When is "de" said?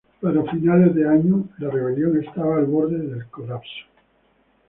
0.95-1.07